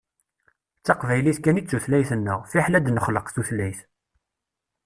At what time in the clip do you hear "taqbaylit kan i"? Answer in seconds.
0.85-1.61